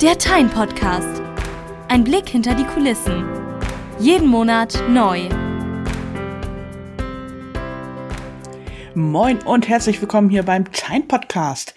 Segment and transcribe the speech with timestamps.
[0.00, 1.20] Der Time Podcast.
[1.88, 3.22] Ein Blick hinter die Kulissen.
[3.98, 5.28] Jeden Monat neu.
[8.94, 11.74] Moin und herzlich willkommen hier beim Time Podcast.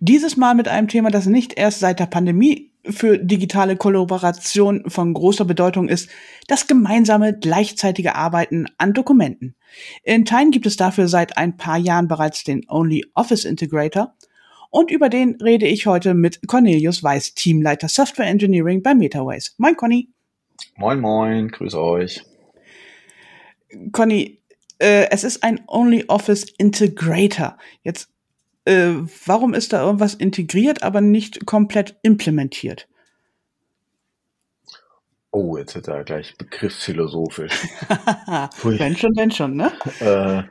[0.00, 5.14] Dieses Mal mit einem Thema, das nicht erst seit der Pandemie für digitale Kollaboration von
[5.14, 6.10] großer Bedeutung ist,
[6.48, 9.54] das gemeinsame gleichzeitige Arbeiten an Dokumenten.
[10.02, 14.16] In Time gibt es dafür seit ein paar Jahren bereits den Only Office Integrator
[14.70, 19.54] und über den rede ich heute mit Cornelius Weiß, Teamleiter Software Engineering bei MetaWays.
[19.58, 20.08] Moin, Conny.
[20.76, 22.22] Moin, moin, grüß euch.
[23.92, 24.40] Conny,
[24.78, 27.58] äh, es ist ein Only Office Integrator.
[27.82, 28.10] Jetzt,
[28.64, 28.94] äh,
[29.26, 32.88] warum ist da irgendwas integriert, aber nicht komplett implementiert?
[35.32, 37.52] Oh, jetzt wird er gleich begriffsphilosophisch.
[38.62, 39.72] wenn schon, wenn schon, ne?
[40.00, 40.42] Äh,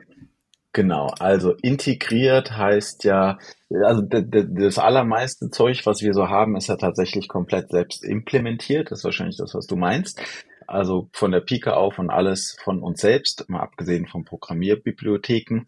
[0.72, 3.38] Genau, also integriert heißt ja,
[3.84, 8.90] also das allermeiste Zeug, was wir so haben, ist ja tatsächlich komplett selbst implementiert.
[8.90, 10.20] Das ist wahrscheinlich das, was du meinst.
[10.68, 15.66] Also von der Pike auf und alles von uns selbst, mal abgesehen von Programmierbibliotheken.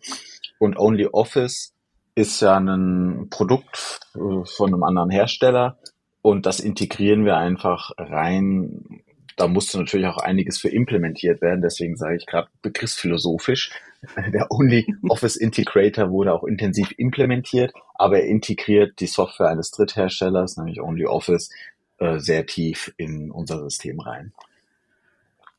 [0.60, 1.74] Und Only Office
[2.14, 5.78] ist ja ein Produkt äh, von einem anderen Hersteller
[6.20, 9.02] und das integrieren wir einfach rein
[9.36, 11.62] da musste natürlich auch einiges für implementiert werden.
[11.62, 13.70] Deswegen sage ich gerade begriffsphilosophisch.
[14.16, 20.56] Der Only Office Integrator wurde auch intensiv implementiert, aber er integriert die Software eines Drittherstellers,
[20.56, 21.50] nämlich Only Office,
[21.98, 24.32] äh, sehr tief in unser System rein.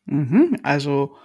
[0.06, 1.16] Mhm, also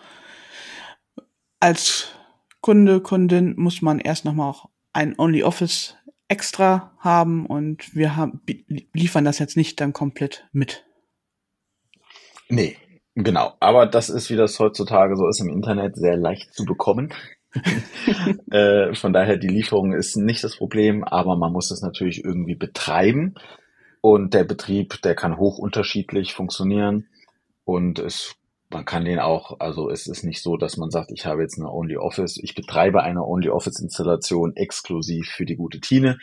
[1.59, 2.15] als
[2.61, 5.97] Kunde, Kundin muss man erst nochmal auch ein Only Office
[6.29, 8.43] extra haben und wir haben,
[8.93, 10.85] liefern das jetzt nicht dann komplett mit.
[12.49, 12.77] Nee,
[13.25, 13.55] genau.
[13.61, 17.13] Aber das ist, wie das heutzutage so ist im Internet, sehr leicht zu bekommen.
[18.51, 22.55] äh, von daher, die Lieferung ist nicht das Problem, aber man muss es natürlich irgendwie
[22.55, 23.35] betreiben.
[24.01, 27.09] Und der Betrieb, der kann hoch unterschiedlich funktionieren.
[27.65, 28.37] Und es,
[28.71, 31.59] man kann den auch, also es ist nicht so, dass man sagt, ich habe jetzt
[31.59, 36.19] eine Only Office, ich betreibe eine Only Office Installation exklusiv für die gute Tine,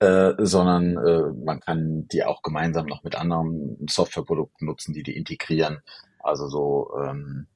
[0.00, 5.16] äh, sondern äh, man kann die auch gemeinsam noch mit anderen Softwareprodukten nutzen, die die
[5.16, 5.82] integrieren.
[6.28, 7.46] Also so ähm,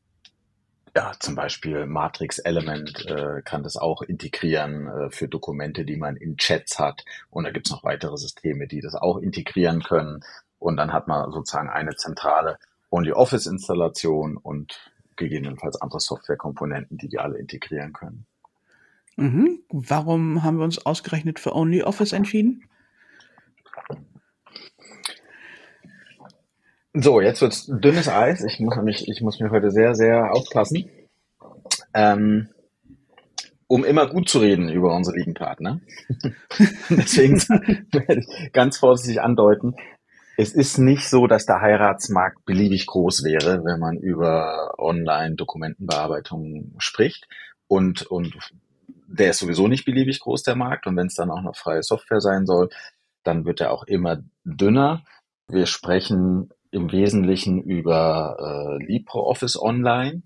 [0.94, 6.16] ja, zum Beispiel Matrix Element äh, kann das auch integrieren äh, für Dokumente, die man
[6.16, 7.04] in Chats hat.
[7.30, 10.20] Und da gibt's noch weitere Systeme, die das auch integrieren können.
[10.58, 12.58] Und dann hat man sozusagen eine zentrale
[12.90, 18.26] Only-Office-Installation und gegebenenfalls andere Softwarekomponenten, die die alle integrieren können.
[19.16, 19.60] Mhm.
[19.70, 22.64] Warum haben wir uns ausgerechnet für OnlyOffice entschieden?
[26.94, 28.44] So, jetzt wird's dünnes Eis.
[28.44, 30.90] Ich muss mich, ich muss mir heute sehr, sehr aufpassen,
[31.94, 32.50] ähm,
[33.66, 35.80] um immer gut zu reden über unsere lieben Partner.
[36.90, 37.40] Deswegen
[37.92, 39.74] werde ich ganz vorsichtig andeuten.
[40.36, 47.26] Es ist nicht so, dass der Heiratsmarkt beliebig groß wäre, wenn man über Online-Dokumentenbearbeitung spricht.
[47.68, 48.36] Und, und
[49.06, 50.86] der ist sowieso nicht beliebig groß, der Markt.
[50.86, 52.68] Und wenn es dann auch noch freie Software sein soll,
[53.22, 55.04] dann wird er auch immer dünner.
[55.48, 60.22] Wir sprechen im Wesentlichen über äh, LibreOffice Online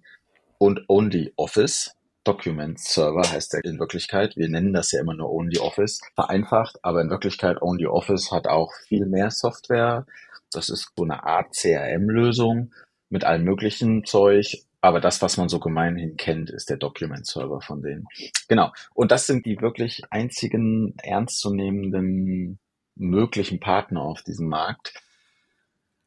[0.59, 1.93] und OnlyOffice.
[2.25, 4.37] Document Server heißt er in Wirklichkeit.
[4.37, 6.01] Wir nennen das ja immer nur OnlyOffice.
[6.15, 10.07] Vereinfacht, aber in Wirklichkeit OnlyOffice hat auch viel mehr Software.
[10.51, 12.73] Das ist so eine Art CRM-Lösung
[13.11, 17.61] mit allem möglichen Zeug aber das, was man so gemeinhin kennt, ist der Document Server
[17.61, 18.07] von denen.
[18.49, 18.73] Genau.
[18.95, 22.61] Und das sind die wirklich einzigen ernstzunehmenden
[22.95, 24.95] möglichen Partner auf diesem Markt.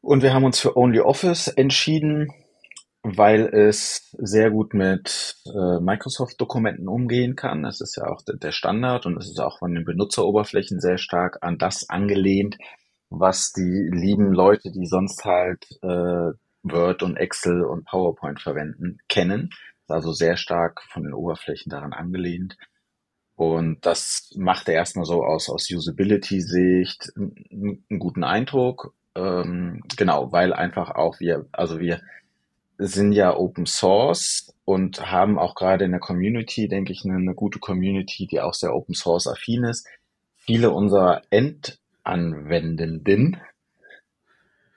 [0.02, 2.32] Und wir haben uns für OnlyOffice entschieden,
[3.02, 7.62] weil es sehr gut mit äh, Microsoft-Dokumenten umgehen kann.
[7.62, 11.38] Das ist ja auch der Standard und es ist auch von den Benutzeroberflächen sehr stark
[11.42, 12.56] an das angelehnt,
[13.08, 16.32] was die lieben Leute, die sonst halt äh,
[16.62, 19.50] Word und Excel und PowerPoint verwenden, kennen.
[19.82, 22.56] Ist also sehr stark von den Oberflächen daran angelehnt.
[23.34, 28.94] Und das machte erstmal so aus, aus Usability-Sicht einen guten Eindruck.
[29.20, 32.00] Ähm, genau, weil einfach auch wir, also wir
[32.78, 37.34] sind ja Open Source und haben auch gerade in der Community, denke ich, eine, eine
[37.34, 39.86] gute Community, die auch sehr Open Source affin ist.
[40.36, 43.40] Viele unserer Endanwendenden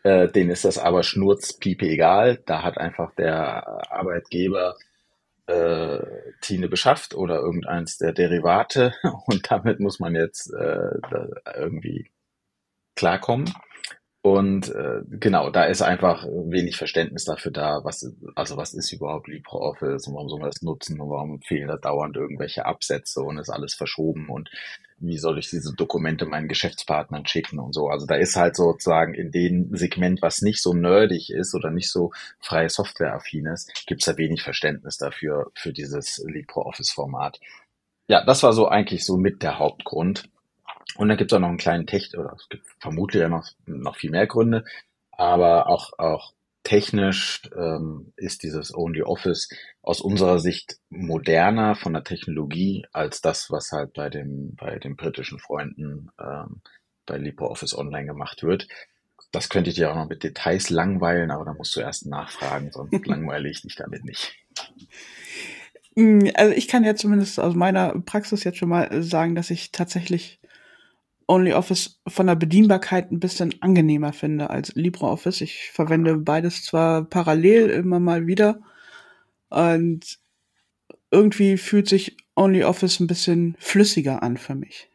[0.04, 2.42] äh, denen ist das aber schnurzpiepe egal.
[2.46, 4.76] Da hat einfach der Arbeitgeber
[5.48, 6.00] äh,
[6.42, 8.94] Tine beschafft oder irgendeins der Derivate
[9.26, 11.00] und damit muss man jetzt äh,
[11.56, 12.12] irgendwie
[12.96, 13.54] klarkommen.
[14.26, 19.28] Und äh, genau, da ist einfach wenig Verständnis dafür da, was also was ist überhaupt
[19.28, 23.38] LibreOffice und warum soll man das nutzen und warum fehlen da dauernd irgendwelche Absätze und
[23.38, 24.50] ist alles verschoben und
[24.98, 27.90] wie soll ich diese Dokumente meinen Geschäftspartnern schicken und so.
[27.90, 31.92] Also da ist halt sozusagen in dem Segment, was nicht so nerdig ist oder nicht
[31.92, 37.42] so freie Software-affin ist, gibt's da wenig Verständnis dafür, für dieses LibreOffice-Format.
[38.08, 40.30] Ja, das war so eigentlich so mit der Hauptgrund.
[40.96, 43.96] Und dann gibt's auch noch einen kleinen Tech, oder es gibt vermutlich ja noch, noch
[43.96, 44.64] viel mehr Gründe,
[45.12, 49.50] aber auch, auch technisch ähm, ist dieses Only Office
[49.82, 54.96] aus unserer Sicht moderner von der Technologie als das, was halt bei dem bei den
[54.96, 56.62] britischen Freunden ähm,
[57.06, 58.68] bei LibreOffice Online gemacht wird.
[59.32, 62.72] Das könnte ich dir auch noch mit Details langweilen, aber da musst du erst nachfragen,
[62.72, 64.34] sonst langweile ich dich damit nicht.
[65.96, 69.72] Mm, also ich kann ja zumindest aus meiner Praxis jetzt schon mal sagen, dass ich
[69.72, 70.40] tatsächlich
[71.28, 75.42] OnlyOffice von der Bedienbarkeit ein bisschen angenehmer finde als LibreOffice.
[75.42, 78.60] Ich verwende beides zwar parallel immer mal wieder
[79.50, 80.20] und
[81.12, 84.90] irgendwie fühlt sich OnlyOffice ein bisschen flüssiger an für mich.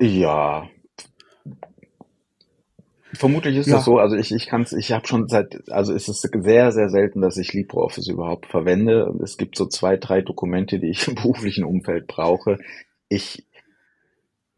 [0.00, 0.68] Ja.
[3.14, 3.76] Vermutlich ist ja.
[3.76, 3.98] das so.
[3.98, 7.20] Also ich, ich kann es, ich habe schon seit, also es ist sehr, sehr selten,
[7.20, 9.14] dass ich LibreOffice überhaupt verwende.
[9.22, 12.58] Es gibt so zwei, drei Dokumente, die ich im beruflichen Umfeld brauche.
[13.08, 13.46] Ich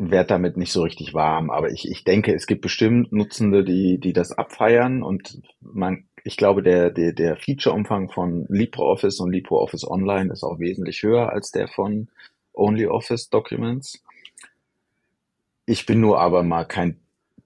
[0.01, 4.01] werde damit nicht so richtig warm, aber ich, ich denke, es gibt bestimmt Nutzende, die,
[4.01, 9.87] die das abfeiern und man, ich glaube, der, der, der Feature-Umfang von LibreOffice und LibreOffice
[9.87, 12.09] Online ist auch wesentlich höher als der von
[12.55, 14.03] OnlyOffice Documents.
[15.67, 16.99] Ich bin nur aber mal kein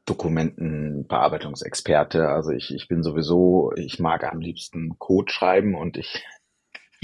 [0.06, 2.28] Dokumentenbearbeitungsexperte.
[2.28, 6.24] Also ich, ich bin sowieso, ich mag am liebsten Code schreiben und ich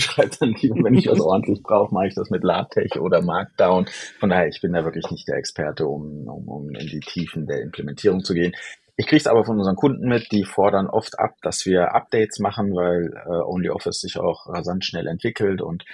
[0.04, 3.86] schreibe dann lieber, wenn ich was ordentlich brauche, mache ich das mit LaTeX oder Markdown.
[4.18, 7.46] Von daher, ich bin da wirklich nicht der Experte, um, um, um in die Tiefen
[7.46, 8.52] der Implementierung zu gehen.
[8.96, 12.38] Ich kriege es aber von unseren Kunden mit, die fordern oft ab, dass wir Updates
[12.38, 15.84] machen, weil äh, OnlyOffice sich auch rasant schnell entwickelt und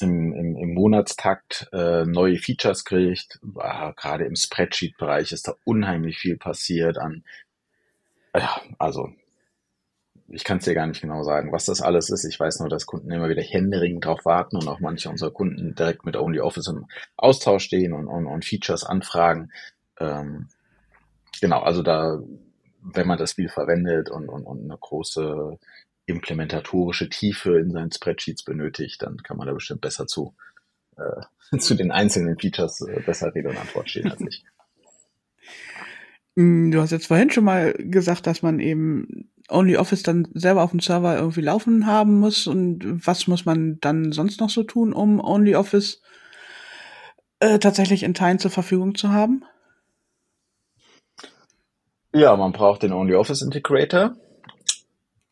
[0.00, 3.38] im, im, im Monatstakt äh, neue Features kriegt.
[3.56, 7.22] Ah, Gerade im Spreadsheet-Bereich ist da unheimlich viel passiert an,
[8.34, 9.10] ja, also
[10.32, 12.24] ich kann es dir gar nicht genau sagen, was das alles ist.
[12.24, 15.74] Ich weiß nur, dass Kunden immer wieder händeringend drauf warten und auch manche unserer Kunden
[15.74, 16.86] direkt mit OnlyOffice im
[17.16, 19.52] Austausch stehen und, und, und Features anfragen.
[20.00, 20.48] Ähm,
[21.40, 22.18] genau, also da,
[22.80, 25.58] wenn man das viel verwendet und, und, und eine große
[26.06, 30.34] implementatorische Tiefe in seinen Spreadsheets benötigt, dann kann man da bestimmt besser zu,
[30.96, 34.44] äh, zu den einzelnen Features äh, besser Rede und Antwort stehen als ich.
[36.34, 40.70] Mm, du hast jetzt vorhin schon mal gesagt, dass man eben OnlyOffice dann selber auf
[40.70, 44.92] dem Server irgendwie laufen haben muss und was muss man dann sonst noch so tun,
[44.92, 46.02] um OnlyOffice
[47.40, 49.44] äh, tatsächlich in Teilen zur Verfügung zu haben?
[52.14, 54.14] Ja, man braucht den OnlyOffice Integrator.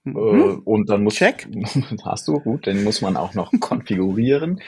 [0.04, 0.16] Mhm.
[0.16, 1.48] Äh, und dann muss Check.
[2.04, 4.60] hast du gut, den muss man auch noch konfigurieren.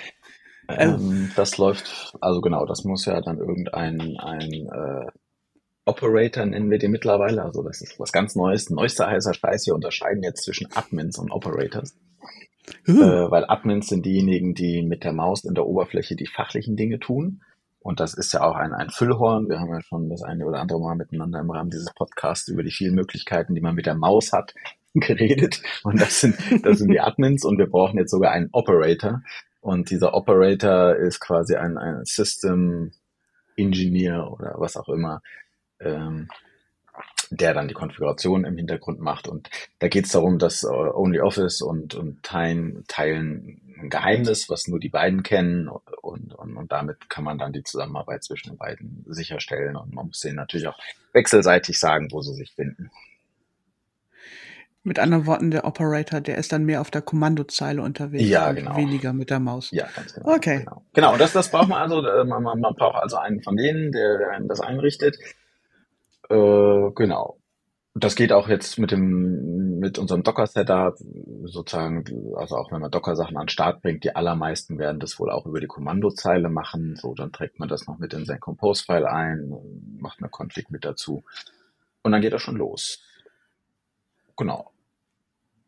[0.68, 5.06] Ähm, das läuft, also genau, das muss ja dann irgendein ein äh,
[5.84, 7.42] Operator nennen wir den mittlerweile.
[7.42, 8.70] Also das ist was ganz Neues.
[8.70, 9.66] Neuester heißer Scheiß.
[9.66, 11.96] Wir unterscheiden jetzt zwischen Admins und Operators.
[12.86, 13.02] Uh.
[13.02, 17.00] Äh, weil Admins sind diejenigen, die mit der Maus in der Oberfläche die fachlichen Dinge
[17.00, 17.42] tun.
[17.80, 19.48] Und das ist ja auch ein, ein Füllhorn.
[19.48, 22.62] Wir haben ja schon das eine oder andere Mal miteinander im Rahmen dieses Podcasts über
[22.62, 24.54] die vielen Möglichkeiten, die man mit der Maus hat,
[24.94, 25.62] geredet.
[25.82, 27.44] Und das sind, das sind die Admins.
[27.44, 29.22] Und wir brauchen jetzt sogar einen Operator.
[29.60, 32.92] Und dieser Operator ist quasi ein, ein System
[33.56, 35.20] Engineer oder was auch immer,
[35.84, 36.28] ähm,
[37.30, 39.26] der dann die Konfiguration im Hintergrund macht.
[39.26, 44.68] Und da geht es darum, dass äh, OnlyOffice und, und teilen, teilen ein Geheimnis, was
[44.68, 45.68] nur die beiden kennen.
[45.68, 49.76] Und, und, und damit kann man dann die Zusammenarbeit zwischen den beiden sicherstellen.
[49.76, 50.78] Und man muss denen natürlich auch
[51.12, 52.90] wechselseitig sagen, wo sie sich finden.
[54.84, 58.56] Mit anderen Worten, der Operator, der ist dann mehr auf der Kommandozeile unterwegs ja, und
[58.56, 58.76] genau.
[58.76, 59.70] weniger mit der Maus.
[59.70, 60.34] Ja, ganz genau.
[60.34, 60.58] Okay.
[60.58, 63.56] Genau, genau das, das braucht man also, äh, man, man, man braucht also einen von
[63.56, 65.16] denen, der, der das einrichtet.
[66.32, 67.38] Äh, genau.
[67.94, 70.94] Das geht auch jetzt mit dem, mit unserem Docker-Setup
[71.44, 72.04] sozusagen,
[72.36, 75.44] also auch wenn man Docker-Sachen an den Start bringt, die allermeisten werden das wohl auch
[75.44, 76.96] über die Kommandozeile machen.
[76.96, 79.52] So, dann trägt man das noch mit in sein Compose-File ein,
[79.98, 81.22] macht eine Config mit dazu.
[82.02, 83.02] Und dann geht das schon los.
[84.38, 84.70] Genau.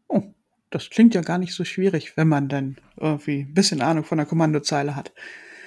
[0.09, 0.23] Oh,
[0.71, 4.16] das klingt ja gar nicht so schwierig, wenn man dann irgendwie ein bisschen Ahnung von
[4.16, 5.12] der Kommandozeile hat.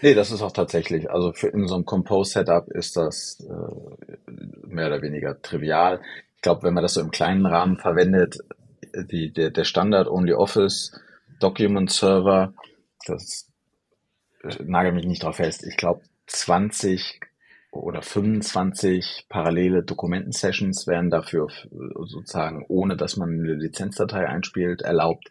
[0.02, 4.32] Nee, das ist auch tatsächlich, also für in so einem Compose-Setup ist das äh,
[4.68, 6.02] mehr oder weniger trivial.
[6.36, 8.38] Ich glaube, wenn man das so im kleinen Rahmen verwendet,
[8.96, 10.92] die, der, der Standard Only Office
[11.40, 12.54] Document Server,
[13.06, 13.48] das
[14.64, 17.20] nagel mich nicht drauf fest, ich glaube 20
[17.72, 21.48] oder 25 parallele Dokumentensessions werden dafür
[22.06, 25.30] sozusagen, ohne dass man eine Lizenzdatei einspielt, erlaubt.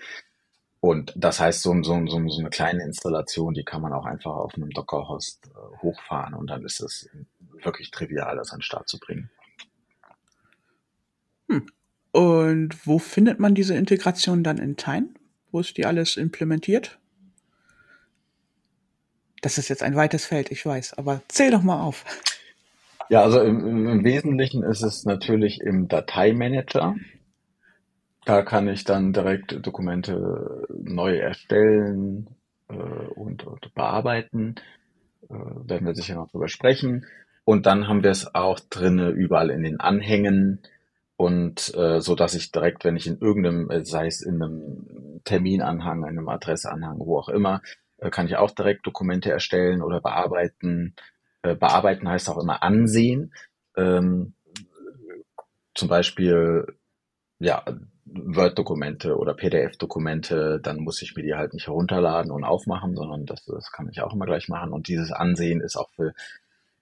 [0.86, 4.30] Und das heißt, so, so, so, so eine kleine Installation, die kann man auch einfach
[4.30, 7.10] auf einem Docker-Host äh, hochfahren und dann ist es
[7.60, 9.28] wirklich trivial, das an den Start zu bringen.
[11.48, 11.66] Hm.
[12.12, 15.08] Und wo findet man diese Integration dann in Time?
[15.50, 17.00] Wo ist die alles implementiert?
[19.42, 22.04] Das ist jetzt ein weites Feld, ich weiß, aber zähl doch mal auf.
[23.08, 26.94] Ja, also im, im Wesentlichen ist es natürlich im Dateimanager.
[28.26, 32.28] Da kann ich dann direkt Dokumente neu erstellen
[32.68, 34.56] äh, und, und, bearbeiten.
[35.30, 37.06] Äh, werden wir sicher noch drüber sprechen.
[37.44, 40.60] Und dann haben wir es auch drinne überall in den Anhängen
[41.16, 45.20] und äh, so dass ich direkt, wenn ich in irgendeinem, äh, sei es in einem
[45.22, 47.62] Terminanhang, einem Adresseanhang, wo auch immer,
[47.98, 50.96] äh, kann ich auch direkt Dokumente erstellen oder bearbeiten.
[51.42, 53.32] Äh, bearbeiten heißt auch immer ansehen.
[53.76, 54.34] Ähm,
[55.76, 56.66] zum Beispiel,
[57.38, 57.62] ja,
[58.06, 63.44] Word-Dokumente oder PDF-Dokumente, dann muss ich mir die halt nicht herunterladen und aufmachen, sondern das,
[63.44, 64.72] das kann ich auch immer gleich machen.
[64.72, 66.14] Und dieses Ansehen ist auch für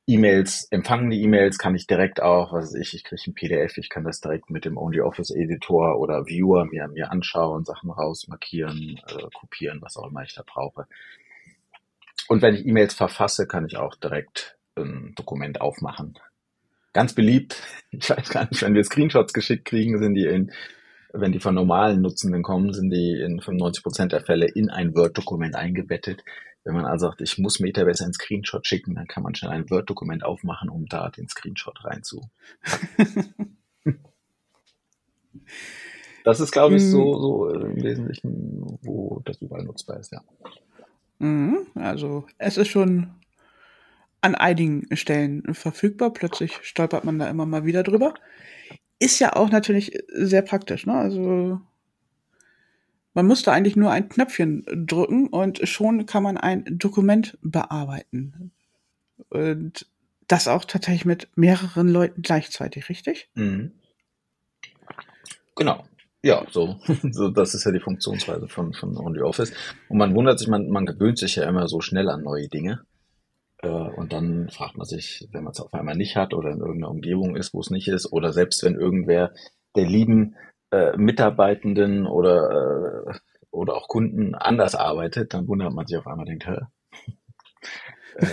[0.06, 3.88] E-Mails, empfangene E-Mails kann ich direkt auch, was weiß ich, ich kriege ein PDF, ich
[3.88, 9.28] kann das direkt mit dem OnlyOffice Editor oder Viewer mir, mir anschauen, Sachen rausmarkieren, äh,
[9.32, 10.86] kopieren, was auch immer ich da brauche.
[12.28, 16.18] Und wenn ich E-Mails verfasse, kann ich auch direkt ein Dokument aufmachen.
[16.92, 20.52] Ganz beliebt, ich weiß gar nicht, wenn wir Screenshots geschickt kriegen, sind die in,
[21.16, 25.54] wenn die von normalen Nutzenden kommen, sind die in 95% der Fälle in ein Word-Dokument
[25.54, 26.24] eingebettet.
[26.64, 29.70] Wenn man also sagt, ich muss Metabase einen Screenshot schicken, dann kann man schnell ein
[29.70, 32.20] Word-Dokument aufmachen, um da den Screenshot reinzu.
[36.24, 37.20] das ist, glaube ich, so, hm.
[37.20, 40.20] so im Wesentlichen, wo das überall nutzbar ist, ja.
[41.20, 43.14] Mhm, also es ist schon
[44.20, 46.12] an einigen Stellen verfügbar.
[46.12, 48.14] Plötzlich stolpert man da immer mal wieder drüber.
[48.98, 50.94] Ist ja auch natürlich sehr praktisch, ne?
[50.94, 51.60] Also
[53.14, 58.52] man musste eigentlich nur ein Knöpfchen drücken und schon kann man ein Dokument bearbeiten.
[59.28, 59.86] Und
[60.26, 63.28] das auch tatsächlich mit mehreren Leuten gleichzeitig, richtig?
[63.34, 63.72] Mhm.
[65.54, 65.84] Genau.
[66.22, 69.52] Ja, so, so, das ist ja die Funktionsweise von, von OnlyOffice.
[69.88, 72.84] Und man wundert sich, man, man gewöhnt sich ja immer so schnell an neue Dinge.
[73.64, 76.60] Äh, und dann fragt man sich, wenn man es auf einmal nicht hat oder in
[76.60, 79.32] irgendeiner Umgebung ist, wo es nicht ist, oder selbst wenn irgendwer
[79.74, 80.36] der lieben
[80.70, 83.14] äh, Mitarbeitenden oder, äh,
[83.50, 86.58] oder auch Kunden anders arbeitet, dann wundert man sich auf einmal, denkt, hä?
[88.16, 88.26] äh,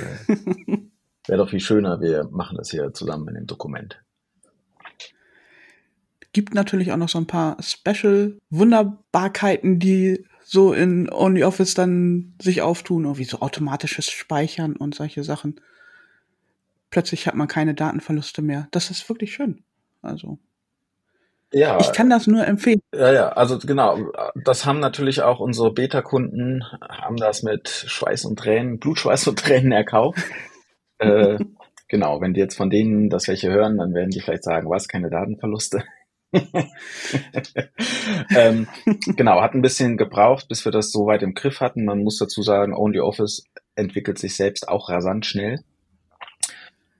[1.28, 4.02] Wäre doch viel schöner, wir machen das hier zusammen in dem Dokument.
[6.34, 13.18] Gibt natürlich auch noch so ein paar Special-Wunderbarkeiten, die so in OnlyOffice dann sich auftun,
[13.18, 15.62] wie so automatisches Speichern und solche Sachen.
[16.90, 18.68] Plötzlich hat man keine Datenverluste mehr.
[18.72, 19.64] Das ist wirklich schön.
[20.02, 20.40] Also
[21.54, 21.80] ja.
[21.80, 22.82] Ich kann das nur empfehlen.
[22.94, 24.12] Ja, ja, also genau.
[24.44, 29.72] Das haben natürlich auch unsere Beta-Kunden, haben das mit Schweiß und Tränen, Blutschweiß und Tränen
[29.72, 30.20] erkauft.
[30.98, 31.40] äh,
[31.88, 34.90] genau, wenn die jetzt von denen das welche hören, dann werden die vielleicht sagen, was,
[34.90, 35.86] keine Datenverluste.
[38.36, 38.68] ähm,
[39.16, 41.86] genau, hat ein bisschen gebraucht, bis wir das so weit im Griff hatten.
[41.86, 43.46] Man muss dazu sagen, OnlyOffice
[43.76, 45.64] entwickelt sich selbst auch rasant schnell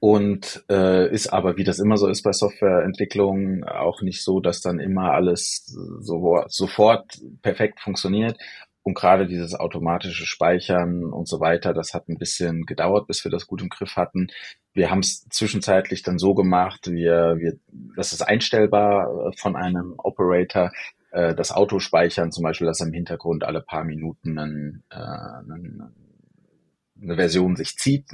[0.02, 4.60] und äh, ist aber, wie das immer so ist bei Softwareentwicklung, auch nicht so, dass
[4.60, 5.64] dann immer alles
[6.00, 8.36] so, sofort perfekt funktioniert.
[8.82, 13.30] Und gerade dieses automatische Speichern und so weiter, das hat ein bisschen gedauert, bis wir
[13.30, 14.30] das gut im Griff hatten.
[14.74, 17.58] Wir haben es zwischenzeitlich dann so gemacht, wir, wir,
[17.96, 20.72] das ist einstellbar äh, von einem Operator,
[21.12, 25.94] äh, das Autospeichern zum Beispiel, dass im Hintergrund alle paar Minuten einen, äh, einen,
[27.02, 28.06] eine Version sich zieht,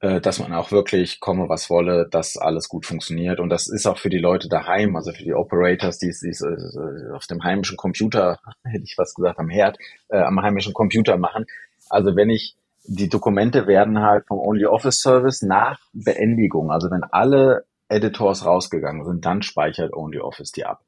[0.00, 3.38] äh, dass man auch wirklich komme, was wolle, dass alles gut funktioniert.
[3.38, 7.12] Und das ist auch für die Leute daheim, also für die Operators, die es äh,
[7.14, 11.44] auf dem heimischen Computer, hätte ich was gesagt, am Herd, äh, am heimischen Computer machen.
[11.90, 12.56] Also wenn ich,
[12.92, 19.04] die Dokumente werden halt vom Only Office Service nach Beendigung, also wenn alle Editors rausgegangen
[19.04, 20.82] sind, dann speichert Only Office die ab.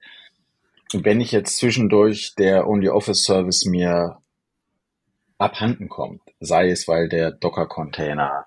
[0.93, 4.19] Und wenn ich jetzt zwischendurch der Only Office Service mir
[5.39, 8.47] abhanden kommt, sei es, weil der Docker-Container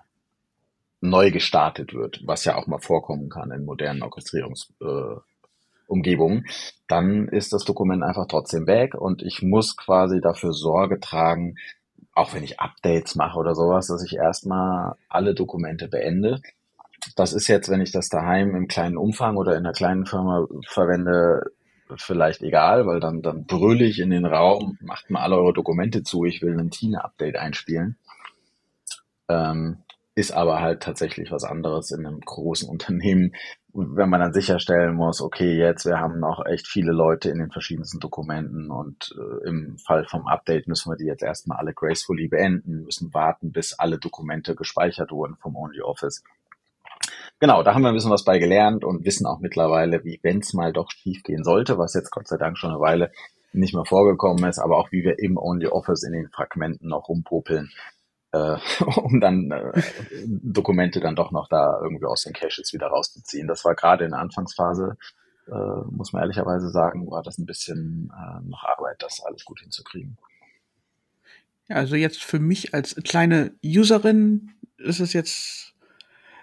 [1.00, 6.50] neu gestartet wird, was ja auch mal vorkommen kann in modernen Orchestrierungsumgebungen, äh,
[6.88, 11.56] dann ist das Dokument einfach trotzdem weg und ich muss quasi dafür Sorge tragen,
[12.16, 16.40] auch wenn ich Updates mache oder sowas, dass ich erstmal alle Dokumente beende.
[17.14, 20.46] Das ist jetzt, wenn ich das daheim im kleinen Umfang oder in einer kleinen Firma
[20.66, 21.42] verwende,
[21.96, 26.02] vielleicht egal, weil dann, dann brülle ich in den Raum, macht mal alle eure Dokumente
[26.02, 27.98] zu, ich will ein Tina-Update einspielen.
[29.28, 29.82] Ähm,
[30.14, 33.34] ist aber halt tatsächlich was anderes in einem großen Unternehmen,
[33.76, 37.50] wenn man dann sicherstellen muss, okay, jetzt wir haben noch echt viele Leute in den
[37.50, 42.28] verschiedensten Dokumenten und äh, im Fall vom Update müssen wir die jetzt erstmal alle gracefully
[42.28, 46.22] beenden, müssen warten, bis alle Dokumente gespeichert wurden vom OnlyOffice.
[47.38, 50.38] Genau, da haben wir ein bisschen was bei gelernt und wissen auch mittlerweile, wie wenn
[50.38, 53.12] es mal doch schief gehen sollte, was jetzt Gott sei Dank schon eine Weile
[53.52, 57.70] nicht mehr vorgekommen ist, aber auch wie wir im OnlyOffice in den Fragmenten noch rumpopeln,
[58.36, 59.82] äh, um dann äh,
[60.26, 63.48] Dokumente dann doch noch da irgendwie aus den Caches wieder rauszuziehen.
[63.48, 64.96] Das war gerade in der Anfangsphase,
[65.48, 69.60] äh, muss man ehrlicherweise sagen, war das ein bisschen äh, noch Arbeit, das alles gut
[69.60, 70.16] hinzukriegen.
[71.68, 75.74] Ja, also jetzt für mich als kleine Userin ist es jetzt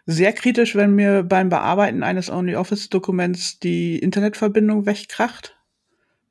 [0.05, 5.55] sehr kritisch, wenn mir beim Bearbeiten eines OnlyOffice-Dokuments die Internetverbindung wegkracht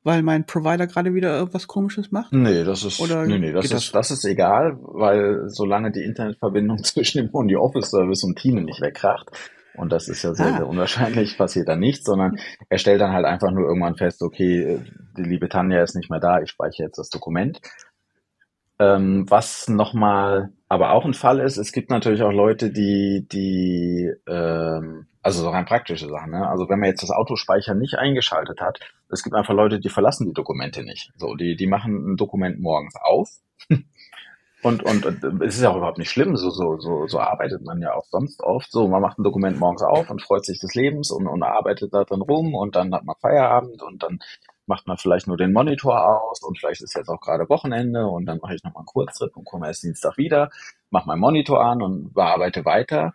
[0.03, 2.33] weil mein Provider gerade wieder irgendwas komisches macht?
[2.33, 3.91] Nee, das ist, Oder nee, nee, das ist, das?
[3.91, 8.81] das ist egal, weil solange die Internetverbindung zwischen dem und Office Service und Team nicht
[8.81, 9.31] wegkracht,
[9.75, 10.57] und das ist ja sehr, ah.
[10.57, 12.37] sehr unwahrscheinlich, passiert da nichts, sondern
[12.69, 14.79] er stellt dann halt einfach nur irgendwann fest, okay,
[15.17, 17.59] die liebe Tanja ist nicht mehr da, ich speichere jetzt das Dokument.
[18.79, 24.11] Ähm, was nochmal aber auch ein Fall ist, es gibt natürlich auch Leute, die, die,
[24.27, 26.47] ähm, also so rein praktische Sachen, ne?
[26.47, 30.27] Also wenn man jetzt das Autospeichern nicht eingeschaltet hat, es gibt einfach Leute, die verlassen
[30.27, 31.11] die Dokumente nicht.
[31.17, 33.29] So, die, die machen ein Dokument morgens auf.
[34.63, 37.65] Und, und, und es ist ja auch überhaupt nicht schlimm, so, so, so, so arbeitet
[37.65, 38.71] man ja auch sonst oft.
[38.71, 41.93] So, man macht ein Dokument morgens auf und freut sich des Lebens und, und arbeitet
[41.93, 44.19] da drin rum und dann hat man Feierabend und dann
[44.65, 48.25] macht man vielleicht nur den Monitor aus und vielleicht ist jetzt auch gerade Wochenende und
[48.25, 50.49] dann mache ich nochmal einen Kurztrip und komme erst Dienstag wieder,
[50.89, 53.13] mache meinen Monitor an und bearbeite weiter.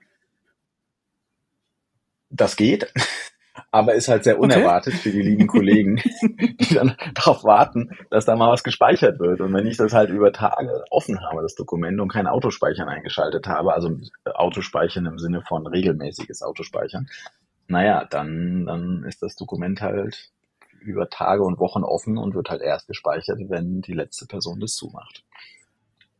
[2.30, 2.92] Das geht,
[3.70, 5.02] aber ist halt sehr unerwartet okay.
[5.02, 9.40] für die lieben Kollegen, die dann darauf warten, dass da mal was gespeichert wird.
[9.40, 13.46] Und wenn ich das halt über Tage offen habe, das Dokument, und kein Autospeichern eingeschaltet
[13.46, 17.08] habe, also Autospeichern im Sinne von regelmäßiges Autospeichern,
[17.66, 20.30] naja, dann, dann ist das Dokument halt
[20.80, 24.74] über Tage und Wochen offen und wird halt erst gespeichert, wenn die letzte Person das
[24.74, 25.24] zumacht.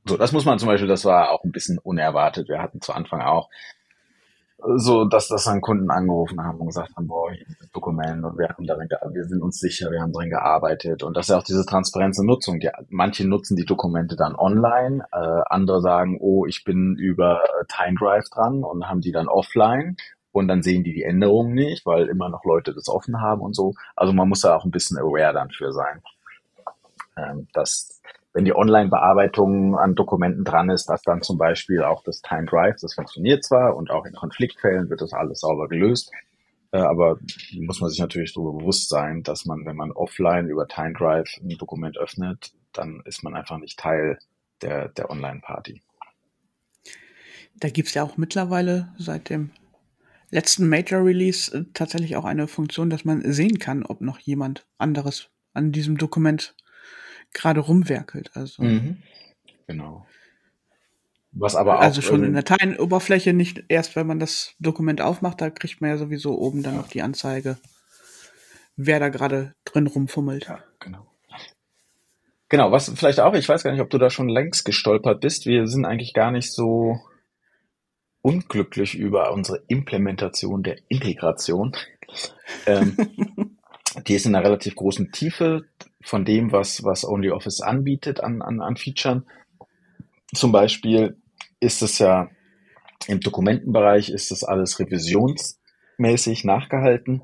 [0.05, 2.49] So, das muss man zum Beispiel, das war auch ein bisschen unerwartet.
[2.49, 3.51] Wir hatten zu Anfang auch
[4.77, 8.25] so, dass das dann Kunden angerufen haben und gesagt haben, boah, hier ist das Dokument
[8.25, 11.31] und wir haben darin, wir sind uns sicher, wir haben darin gearbeitet und das ist
[11.31, 12.59] ja auch diese Transparenz und Nutzung.
[12.59, 17.97] Die, manche nutzen die Dokumente dann online, äh, andere sagen, oh, ich bin über Time
[17.99, 19.97] Drive dran und haben die dann offline
[20.33, 23.55] und dann sehen die die Änderungen nicht, weil immer noch Leute das offen haben und
[23.55, 23.75] so.
[23.95, 26.03] Also man muss da auch ein bisschen aware dann für sein,
[27.17, 28.01] ähm, dass
[28.39, 32.77] wenn die Online-Bearbeitung an Dokumenten dran ist, dass dann zum Beispiel auch das Time Drive,
[32.81, 36.13] das funktioniert zwar und auch in Konfliktfällen wird das alles sauber gelöst,
[36.71, 37.19] äh, aber
[37.59, 41.29] muss man sich natürlich darüber bewusst sein, dass man, wenn man offline über Time Drive
[41.43, 44.21] ein Dokument öffnet, dann ist man einfach nicht Teil
[44.63, 45.83] der, der Online-Party.
[47.57, 49.51] Da gibt's ja auch mittlerweile seit dem
[50.31, 54.65] letzten Major Release äh, tatsächlich auch eine Funktion, dass man sehen kann, ob noch jemand
[54.79, 56.55] anderes an diesem Dokument
[57.33, 58.31] gerade rumwerkelt.
[58.35, 59.03] Also mhm.
[59.67, 60.07] genau.
[61.33, 65.41] Was aber auch also schon in der Dateienoberfläche nicht erst, wenn man das Dokument aufmacht,
[65.41, 66.81] da kriegt man ja sowieso oben dann ja.
[66.81, 67.59] noch die Anzeige,
[68.77, 70.47] wer da gerade drin rumfummelt.
[70.47, 71.07] Ja, genau.
[72.49, 75.45] Genau, was vielleicht auch, ich weiß gar nicht, ob du da schon längst gestolpert bist.
[75.45, 76.99] Wir sind eigentlich gar nicht so
[78.23, 81.77] unglücklich über unsere Implementation der Integration.
[82.67, 82.97] Ähm,
[84.07, 85.65] die ist in einer relativ großen Tiefe
[86.03, 89.23] von dem, was, was OnlyOffice anbietet an, an, an Features.
[90.35, 91.17] Zum Beispiel
[91.61, 92.29] ist es ja
[93.07, 97.23] im Dokumentenbereich ist das alles revisionsmäßig nachgehalten.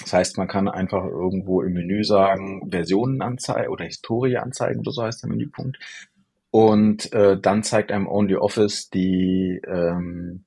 [0.00, 4.92] Das heißt, man kann einfach irgendwo im Menü sagen, Versionen anzeigen oder Historie anzeigen oder
[4.92, 5.78] so heißt der Menüpunkt.
[6.50, 10.44] Und äh, dann zeigt einem OnlyOffice die, ähm,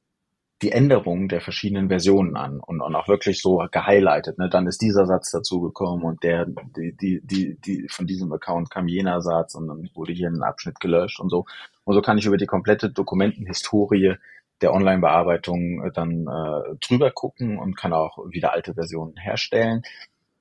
[0.62, 4.38] die Änderungen der verschiedenen Versionen an und, und auch wirklich so gehighlightet.
[4.38, 4.48] Ne?
[4.50, 8.88] Dann ist dieser Satz dazugekommen und der, die, die, die, die, von diesem Account kam
[8.88, 11.46] jener Satz und dann wurde hier ein Abschnitt gelöscht und so.
[11.84, 14.16] Und so kann ich über die komplette Dokumentenhistorie
[14.62, 19.82] der Online-Bearbeitung äh, dann äh, drüber gucken und kann auch wieder alte Versionen herstellen.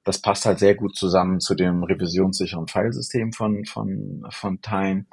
[0.04, 5.06] Das passt halt sehr gut zusammen zu dem revisionssicheren Filesystem von, von, von Time.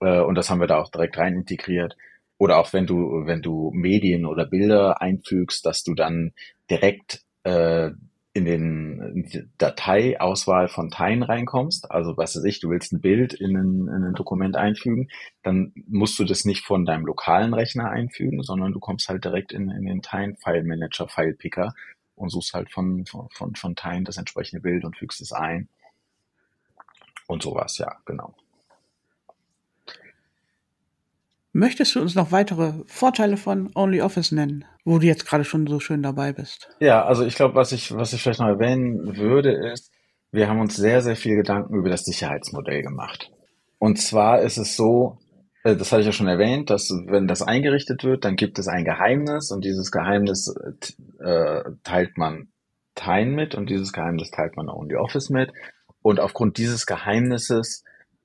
[0.00, 1.96] Äh, und das haben wir da auch direkt rein integriert.
[2.38, 6.32] Oder auch wenn du, wenn du Medien oder Bilder einfügst, dass du dann
[6.68, 7.90] direkt äh,
[8.36, 13.56] in den Dateiauswahl von Teilen reinkommst, also was weiß ich, du willst ein Bild in
[13.56, 15.08] ein, in ein Dokument einfügen,
[15.44, 19.52] dann musst du das nicht von deinem lokalen Rechner einfügen, sondern du kommst halt direkt
[19.52, 21.74] in, in den Teilen File Manager, File Picker
[22.16, 25.68] und suchst halt von, von, von, von Teilen das entsprechende Bild und fügst es ein.
[27.28, 28.34] Und sowas, ja, genau.
[31.56, 35.78] Möchtest du uns noch weitere Vorteile von OnlyOffice nennen, wo du jetzt gerade schon so
[35.78, 36.68] schön dabei bist?
[36.80, 39.92] Ja, also ich glaube, was ich, was ich vielleicht noch erwähnen würde, ist,
[40.32, 43.30] wir haben uns sehr, sehr viel Gedanken über das Sicherheitsmodell gemacht.
[43.78, 45.20] Und zwar ist es so,
[45.62, 48.66] äh, das hatte ich ja schon erwähnt, dass wenn das eingerichtet wird, dann gibt es
[48.66, 50.52] ein Geheimnis und dieses Geheimnis
[51.20, 52.48] äh, teilt man
[52.96, 55.52] Teilen mit und dieses Geheimnis teilt man OnlyOffice mit.
[56.02, 57.84] Und aufgrund dieses Geheimnisses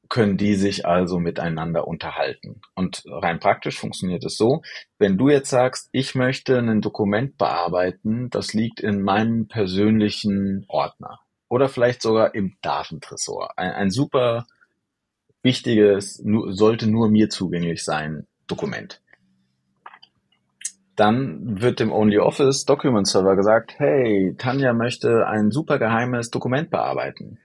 [0.09, 2.61] können die sich also miteinander unterhalten.
[2.75, 4.63] Und rein praktisch funktioniert es so,
[4.97, 11.19] wenn du jetzt sagst, ich möchte ein Dokument bearbeiten, das liegt in meinem persönlichen Ordner
[11.47, 13.57] oder vielleicht sogar im Datentresor.
[13.57, 14.47] Ein, ein super
[15.43, 19.01] wichtiges, sollte nur mir zugänglich sein Dokument.
[20.95, 27.39] Dann wird dem OnlyOffice Document Server gesagt, hey, Tanja möchte ein super geheimes Dokument bearbeiten.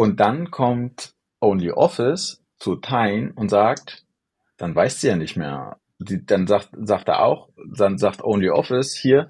[0.00, 4.06] Und dann kommt OnlyOffice zu Tyne und sagt,
[4.56, 5.76] dann weiß sie ja nicht mehr.
[5.98, 9.28] Die, dann sagt, sagt er auch, dann sagt OnlyOffice hier,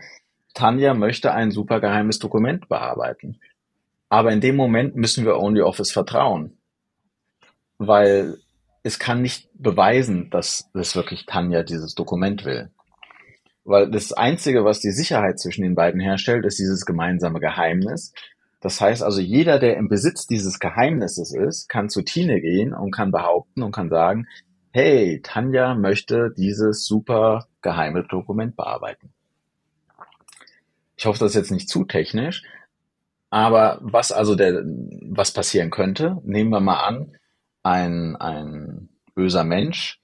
[0.55, 3.41] Tanja möchte ein super geheimes Dokument bearbeiten.
[4.11, 6.57] Aber in dem Moment müssen wir OnlyOffice vertrauen.
[7.79, 8.39] Weil
[8.85, 12.71] es kann nicht beweisen, dass das wirklich Tanja dieses Dokument will.
[13.65, 18.13] Weil das Einzige, was die Sicherheit zwischen den beiden herstellt, ist dieses gemeinsame Geheimnis.
[18.61, 22.91] Das heißt also, jeder, der im Besitz dieses Geheimnisses ist, kann zu Tine gehen und
[22.91, 24.27] kann behaupten und kann sagen,
[24.71, 29.13] hey, Tanja möchte dieses super geheime Dokument bearbeiten.
[30.97, 32.43] Ich hoffe, das ist jetzt nicht zu technisch,
[33.31, 37.17] aber was also der, was passieren könnte, nehmen wir mal an,
[37.63, 40.01] ein, ein böser Mensch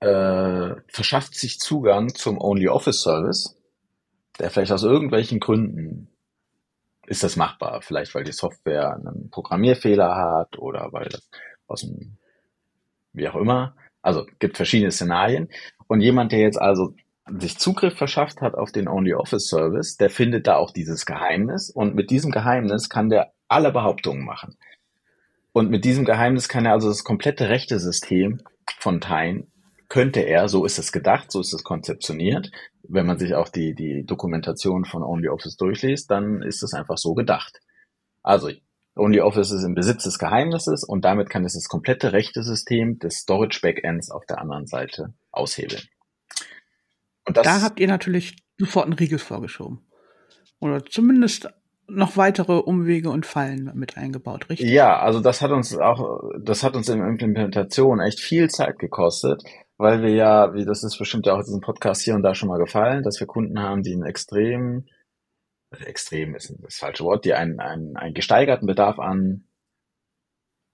[0.00, 3.56] äh, verschafft sich Zugang zum Only Office Service,
[4.38, 6.08] der vielleicht aus irgendwelchen Gründen
[7.06, 7.80] ist das machbar.
[7.82, 11.28] Vielleicht, weil die Software einen Programmierfehler hat oder weil das
[11.66, 12.16] aus dem,
[13.12, 13.74] wie auch immer.
[14.02, 15.48] Also gibt verschiedene Szenarien.
[15.88, 16.94] Und jemand, der jetzt also
[17.38, 21.70] sich Zugriff verschafft hat auf den Only Office Service, der findet da auch dieses Geheimnis
[21.70, 24.56] und mit diesem Geheimnis kann der alle Behauptungen machen.
[25.52, 28.40] Und mit diesem Geheimnis kann er also das komplette rechte System
[28.78, 29.50] von Teilen
[29.88, 32.50] könnte er, so ist es gedacht, so ist es konzeptioniert,
[32.88, 37.14] wenn man sich auch die, die Dokumentation von OnlyOffice durchliest, dann ist es einfach so
[37.14, 37.60] gedacht.
[38.22, 38.50] Also
[38.96, 43.18] OnlyOffice ist im Besitz des Geheimnisses und damit kann es das komplette rechte System des
[43.18, 45.82] Storage Backends auf der anderen Seite aushebeln.
[47.26, 49.80] Und das, da habt ihr natürlich sofort einen Riegel vorgeschoben.
[50.60, 51.48] Oder zumindest
[51.88, 54.70] noch weitere Umwege und Fallen mit eingebaut, richtig?
[54.70, 58.78] Ja, also das hat uns auch, das hat uns in der Implementation echt viel Zeit
[58.78, 59.42] gekostet,
[59.78, 62.34] weil wir ja, wie das ist bestimmt ja auch in diesem Podcast hier und da
[62.34, 64.86] schon mal gefallen, dass wir Kunden haben, die einen extrem,
[65.70, 69.44] extrem ist das falsche Wort, die einen, einen, einen gesteigerten Bedarf an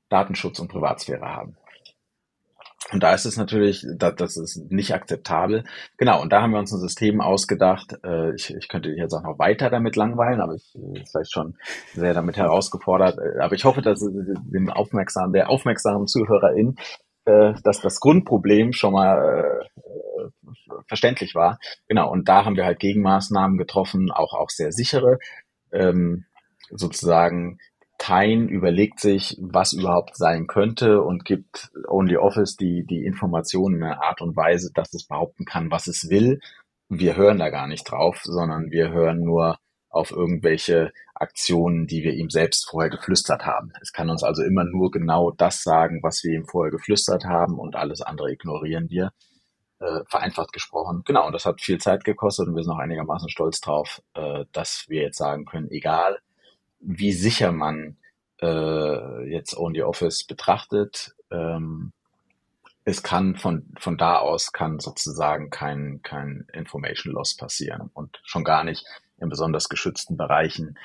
[0.09, 1.57] Datenschutz und Privatsphäre haben.
[2.91, 5.65] Und da ist es natürlich, das, ist nicht akzeptabel.
[5.97, 7.97] Genau, und da haben wir uns ein System ausgedacht.
[8.05, 11.57] Äh, ich, ich könnte jetzt auch noch weiter damit langweilen, aber ich bin vielleicht schon
[11.95, 13.19] sehr damit herausgefordert.
[13.19, 16.77] Äh, aber ich hoffe, dass dem aufmerksamen, der aufmerksamen Zuhörerin
[17.25, 21.59] äh, dass das Grundproblem schon mal äh, verständlich war.
[21.89, 25.19] Genau, und da haben wir halt Gegenmaßnahmen getroffen, auch, auch sehr sichere.
[25.73, 26.25] Ähm,
[26.71, 27.59] sozusagen
[27.99, 34.03] Tyne überlegt sich, was überhaupt sein könnte und gibt OnlyOffice die, die Informationen in einer
[34.03, 36.41] Art und Weise, dass es behaupten kann, was es will.
[36.89, 39.59] Wir hören da gar nicht drauf, sondern wir hören nur
[39.93, 43.73] auf irgendwelche Aktionen, die wir ihm selbst vorher geflüstert haben.
[43.81, 47.59] Es kann uns also immer nur genau das sagen, was wir ihm vorher geflüstert haben
[47.59, 49.13] und alles andere ignorieren wir.
[49.79, 51.03] Äh, vereinfacht gesprochen.
[51.05, 54.45] Genau, und das hat viel Zeit gekostet und wir sind auch einigermaßen stolz drauf, äh,
[54.53, 56.21] dass wir jetzt sagen können, egal
[56.79, 57.97] wie sicher man
[58.41, 61.93] äh, jetzt Only Office betrachtet, ähm,
[62.85, 68.45] es kann von, von da aus kann sozusagen kein, kein Information Loss passieren und schon
[68.45, 68.85] gar nicht
[69.23, 70.79] in besonders geschützten Bereichen.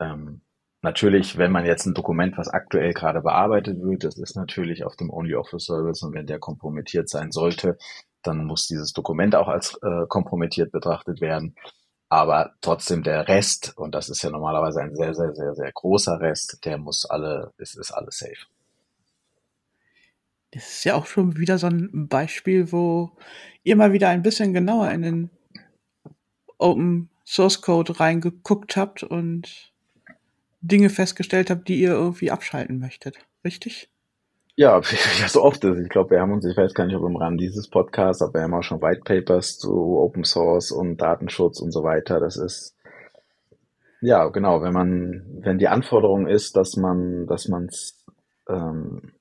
[0.00, 0.42] Ähm,
[0.82, 4.96] natürlich, wenn man jetzt ein Dokument, was aktuell gerade bearbeitet wird, das ist natürlich auf
[4.96, 7.78] dem Only Office Service und wenn der kompromittiert sein sollte,
[8.22, 11.54] dann muss dieses Dokument auch als äh, kompromittiert betrachtet werden.
[12.10, 16.20] Aber trotzdem der Rest, und das ist ja normalerweise ein sehr, sehr, sehr, sehr großer
[16.20, 18.46] Rest, der muss alle, es ist alles safe.
[20.52, 23.10] Das ist ja auch schon wieder so ein Beispiel, wo
[23.62, 25.30] ihr mal wieder ein bisschen genauer in den
[26.56, 29.70] Open Source Code reingeguckt habt und
[30.62, 33.18] Dinge festgestellt habt, die ihr irgendwie abschalten möchtet.
[33.44, 33.90] Richtig?
[34.56, 34.80] Ja,
[35.20, 35.78] ja, so oft ist.
[35.78, 38.34] Ich glaube, wir haben uns, ich weiß gar nicht, ob im Rahmen dieses Podcasts, aber
[38.34, 42.18] wir haben auch schon White Papers zu Open Source und Datenschutz und so weiter.
[42.18, 42.74] Das ist,
[44.00, 48.06] ja, genau, wenn man, wenn die Anforderung ist, dass man, dass man es
[48.48, 49.12] ähm,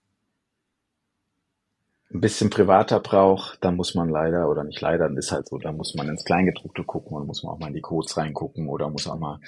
[2.18, 5.58] ein bisschen privater braucht, dann muss man leider, oder nicht leider, dann ist halt so,
[5.58, 8.68] da muss man ins Kleingedruckte gucken und muss man auch mal in die Codes reingucken
[8.68, 9.40] oder muss auch mal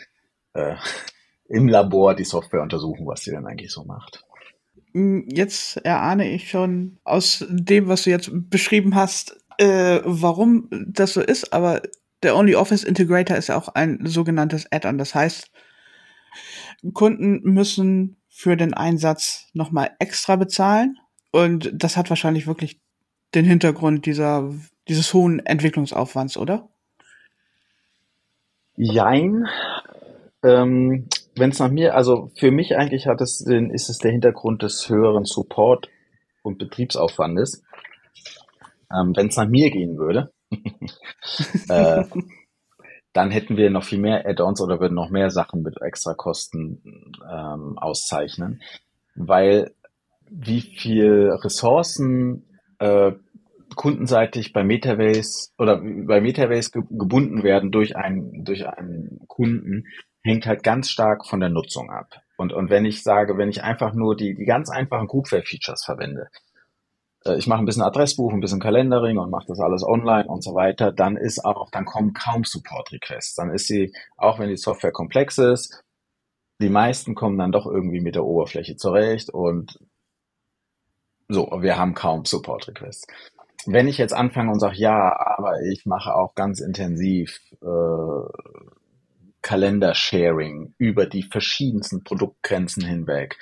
[0.53, 0.75] äh,
[1.49, 4.23] im Labor die Software untersuchen, was sie dann eigentlich so macht.
[4.93, 11.13] Hm, jetzt erahne ich schon aus dem, was du jetzt beschrieben hast, äh, warum das
[11.13, 11.81] so ist, aber
[12.23, 14.97] der OnlyOffice Integrator ist ja auch ein sogenanntes Add-on.
[14.97, 15.51] Das heißt,
[16.93, 20.97] Kunden müssen für den Einsatz nochmal extra bezahlen.
[21.31, 22.79] Und das hat wahrscheinlich wirklich
[23.35, 24.51] den Hintergrund dieser,
[24.87, 26.69] dieses hohen Entwicklungsaufwands, oder?
[28.75, 29.47] Jein.
[30.43, 34.11] Ähm, Wenn es nach mir, also für mich eigentlich hat es den, ist es der
[34.11, 35.89] Hintergrund des höheren Support-
[36.41, 37.61] und Betriebsaufwandes.
[38.91, 40.31] Ähm, Wenn es nach mir gehen würde,
[41.69, 42.03] äh,
[43.13, 47.77] dann hätten wir noch viel mehr Add-ons oder würden noch mehr Sachen mit Extrakosten ähm,
[47.77, 48.61] auszeichnen,
[49.15, 49.73] weil
[50.31, 52.45] wie viel Ressourcen
[52.79, 53.13] äh,
[53.75, 59.85] kundenseitig bei Metabase oder bei Metabase ge gebunden werden durch einen durch einen Kunden
[60.21, 62.21] hängt halt ganz stark von der Nutzung ab.
[62.37, 65.83] Und und wenn ich sage, wenn ich einfach nur die die ganz einfachen Groupware Features
[65.85, 66.29] verwende,
[67.25, 70.43] äh, ich mache ein bisschen Adressbuch, ein bisschen Kalendering und mache das alles online und
[70.43, 73.35] so weiter, dann ist auch, dann kommen kaum Support-Requests.
[73.35, 75.83] Dann ist sie, auch wenn die Software komplex ist,
[76.61, 79.79] die meisten kommen dann doch irgendwie mit der Oberfläche zurecht und
[81.29, 83.07] so, wir haben kaum Support-Requests.
[83.65, 88.29] Wenn ich jetzt anfange und sage, ja, aber ich mache auch ganz intensiv äh,
[89.41, 93.37] Kalender-Sharing über die verschiedensten Produktgrenzen hinweg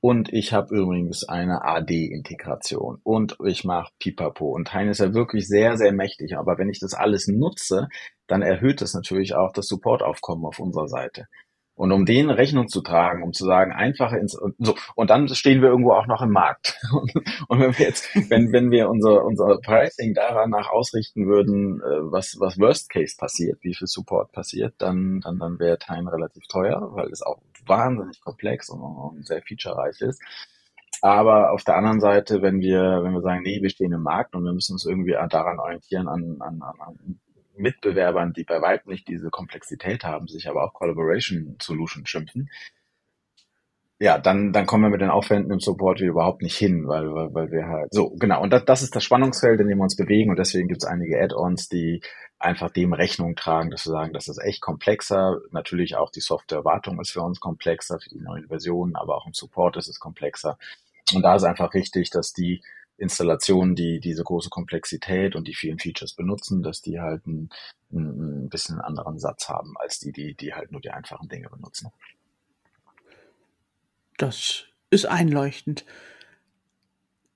[0.00, 4.52] und ich habe übrigens eine AD-Integration und ich mache Pipapo.
[4.52, 6.36] Und Hein ist ja wirklich sehr, sehr mächtig.
[6.36, 7.88] Aber wenn ich das alles nutze,
[8.28, 11.26] dann erhöht das natürlich auch das Supportaufkommen auf unserer Seite.
[11.76, 15.60] Und um den Rechnung zu tragen, um zu sagen, einfache ins so und dann stehen
[15.60, 16.78] wir irgendwo auch noch im Markt.
[17.48, 22.40] Und, wenn wir jetzt, wenn wenn wir unser unser Pricing danach ausrichten würden, äh, was
[22.40, 26.80] was Worst Case passiert, wie viel Support passiert, dann dann dann wäre Time relativ teuer,
[26.94, 30.22] weil es auch wahnsinnig komplex und, und sehr featurereich ist.
[31.02, 34.34] Aber auf der anderen Seite, wenn wir, wenn wir sagen, nee, wir stehen im Markt
[34.34, 37.20] und wir müssen uns irgendwie daran orientieren, an, an, an
[37.58, 42.50] Mitbewerbern, die bei weitem nicht diese Komplexität haben, sich aber auch Collaboration Solutions schimpfen,
[43.98, 47.14] ja, dann, dann kommen wir mit den Aufwänden im Support wieder überhaupt nicht hin, weil,
[47.14, 49.84] weil, weil wir halt, so, genau, und das, das ist das Spannungsfeld, in dem wir
[49.84, 52.02] uns bewegen und deswegen gibt es einige Add-ons, die
[52.38, 55.40] einfach dem Rechnung tragen, dass wir sagen, das ist echt komplexer.
[55.50, 59.32] Natürlich auch die Softwarewartung ist für uns komplexer, für die neuen Versionen, aber auch im
[59.32, 60.58] Support ist es komplexer.
[61.14, 62.62] Und da ist einfach richtig, dass die
[62.98, 67.50] Installationen, die diese große Komplexität und die vielen Features benutzen, dass die halt ein,
[67.92, 71.90] ein bisschen anderen Satz haben als die, die, die halt nur die einfachen Dinge benutzen.
[74.16, 75.84] Das ist einleuchtend.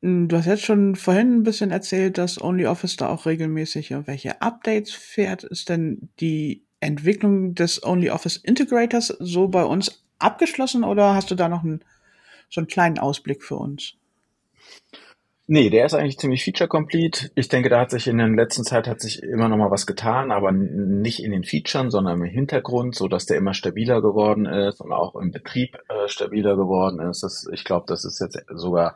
[0.02, 4.40] Hm, du hast jetzt schon vorhin ein bisschen erzählt, dass OnlyOffice da auch regelmäßig irgendwelche
[4.40, 5.44] Updates fährt.
[5.44, 11.48] Ist denn die Entwicklung des OnlyOffice Integrators so bei uns abgeschlossen oder hast du da
[11.48, 11.84] noch einen,
[12.48, 13.96] so einen kleinen Ausblick für uns?
[15.52, 17.32] Nee, der ist eigentlich ziemlich feature-complete.
[17.34, 19.84] Ich denke, da hat sich in der letzten Zeit hat sich immer noch mal was
[19.84, 24.46] getan, aber nicht in den Features, sondern im Hintergrund, so dass der immer stabiler geworden
[24.46, 27.24] ist und auch im Betrieb äh, stabiler geworden ist.
[27.24, 28.94] Das, ich glaube, das ist jetzt sogar,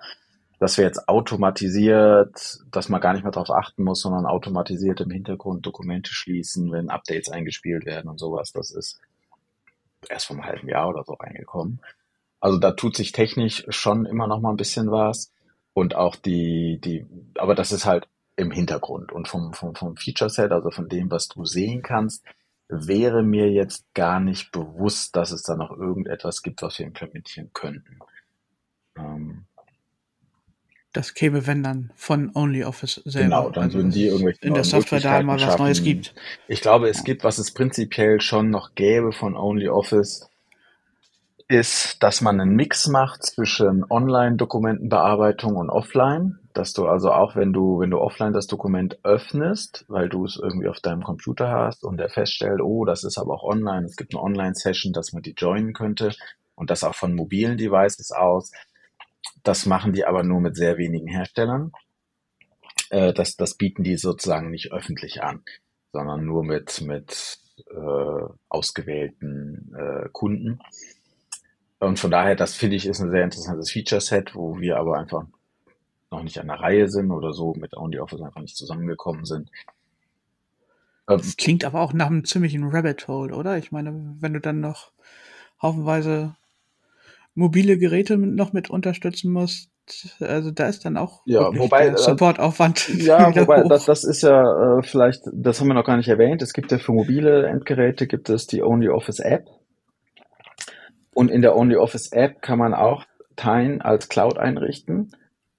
[0.61, 5.11] dass wir jetzt automatisiert, dass man gar nicht mehr darauf achten muss, sondern automatisiert im
[5.11, 8.53] Hintergrund Dokumente schließen, wenn Updates eingespielt werden und sowas.
[8.53, 9.01] Das ist
[10.09, 11.81] erst einem halben Jahr oder so reingekommen.
[12.39, 15.34] Also da tut sich technisch schon immer noch mal ein bisschen was.
[15.75, 17.07] Und auch die, die,
[17.37, 19.13] aber das ist halt im Hintergrund.
[19.13, 22.25] Und vom, vom, vom Feature Set, also von dem, was du sehen kannst,
[22.69, 27.51] wäre mir jetzt gar nicht bewusst, dass es da noch irgendetwas gibt, was wir implementieren
[27.53, 27.99] könnten.
[28.97, 29.47] Ähm,
[30.93, 33.25] das käme, wenn dann von OnlyOffice selber.
[33.25, 36.15] Genau, dann also würden die irgendwelche in der Software da mal was Neues gibt.
[36.47, 40.31] Ich glaube, es gibt, was es prinzipiell schon noch gäbe von OnlyOffice,
[41.49, 47.53] ist, dass man einen Mix macht zwischen Online-Dokumentenbearbeitung und Offline, dass du also auch, wenn
[47.53, 51.85] du, wenn du offline das Dokument öffnest, weil du es irgendwie auf deinem Computer hast
[51.85, 55.23] und der feststellt, oh, das ist aber auch online, es gibt eine Online-Session, dass man
[55.23, 56.15] die joinen könnte
[56.55, 58.53] und das auch von mobilen Devices aus.
[59.43, 61.73] Das machen die aber nur mit sehr wenigen Herstellern.
[62.91, 65.43] Äh, das, das bieten die sozusagen nicht öffentlich an,
[65.93, 70.61] sondern nur mit, mit äh, ausgewählten äh, Kunden.
[71.81, 75.25] Und von daher, das finde ich, ist ein sehr interessantes Feature-Set, wo wir aber einfach
[76.11, 79.51] noch nicht an der Reihe sind oder so mit OnlyOffice einfach nicht zusammengekommen sind.
[81.09, 83.59] Ähm, das klingt aber auch nach einem ziemlichen Rabbit Hole, oder?
[83.59, 84.93] Ich meine, wenn du dann noch
[85.61, 86.37] haufenweise
[87.35, 89.71] mobile Geräte noch mit unterstützen musst,
[90.21, 92.89] also da ist dann auch ja, wobei, der äh, Supportaufwand.
[93.01, 96.41] Ja, wobei das, das ist ja äh, vielleicht, das haben wir noch gar nicht erwähnt.
[96.41, 99.47] Es gibt ja für mobile Endgeräte gibt es die OnlyOffice App.
[101.15, 103.05] Und in der OnlyOffice App kann man auch
[103.37, 105.13] Tine als Cloud einrichten.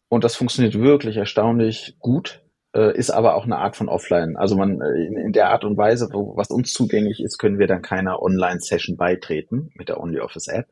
[0.09, 2.41] Und das funktioniert wirklich erstaunlich gut,
[2.75, 4.37] äh, ist aber auch eine Art von Offline.
[4.37, 7.59] Also man äh, in, in der Art und Weise, wo, was uns zugänglich ist, können
[7.59, 10.67] wir dann keiner Online-Session beitreten mit der OnlyOffice App.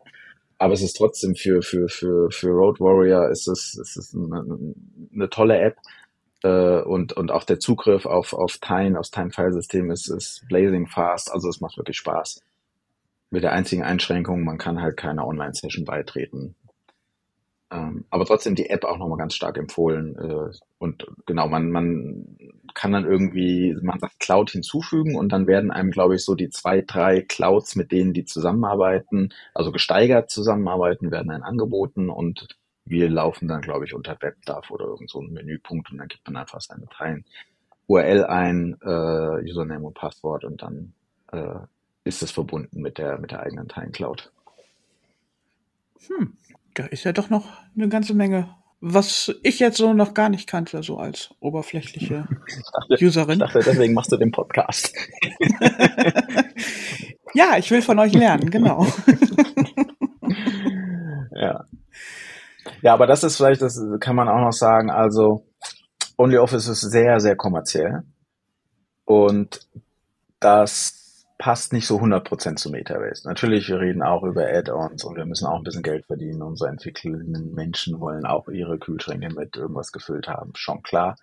[0.59, 4.73] Aber es ist trotzdem für, für, für, für Road Warrior ist es, ist es eine,
[5.13, 5.77] eine tolle App.
[6.43, 11.31] Äh, und, und auch der Zugriff auf, auf Tine, aufs Time-File-System ist, ist blazing fast.
[11.31, 12.41] Also es macht wirklich Spaß.
[13.33, 16.53] Mit der einzigen Einschränkung, man kann halt keiner Online-Session beitreten.
[17.71, 20.15] Ähm, aber trotzdem die App auch nochmal ganz stark empfohlen.
[20.15, 22.37] Äh, und genau, man, man
[22.75, 26.51] kann dann irgendwie, man sagt Cloud hinzufügen und dann werden einem, glaube ich, so die
[26.51, 32.45] zwei, drei Clouds, mit denen die zusammenarbeiten, also gesteigert zusammenarbeiten, werden dann angeboten und
[32.85, 36.27] wir laufen dann, glaube ich, unter WebDAV oder irgend so einen Menüpunkt und dann gibt
[36.27, 37.25] man einfach seine Teilen
[37.87, 40.93] URL ein, äh, Username und Passwort und dann
[41.31, 41.61] äh,
[42.03, 44.31] ist es verbunden mit der, mit der eigenen Teilen Cloud.
[46.07, 46.33] Hm,
[46.73, 50.49] da ist ja doch noch eine ganze Menge, was ich jetzt so noch gar nicht
[50.49, 52.55] kannte, so als oberflächliche ich
[52.89, 53.39] dachte, Userin.
[53.39, 54.93] Ich dachte, deswegen machst du den Podcast.
[57.33, 58.85] ja, ich will von euch lernen, genau.
[61.31, 61.65] ja.
[62.81, 65.47] Ja, aber das ist vielleicht, das kann man auch noch sagen, also
[66.17, 68.03] OnlyOffice ist sehr, sehr kommerziell.
[69.05, 69.61] Und
[70.41, 71.02] das
[71.37, 73.27] passt nicht so 100% zu Metabase.
[73.27, 76.41] Natürlich, wir reden auch über Add-ons und wir müssen auch ein bisschen Geld verdienen.
[76.41, 81.15] Unsere entwickelnden Menschen wollen auch ihre Kühlschränke mit irgendwas gefüllt haben, schon klar.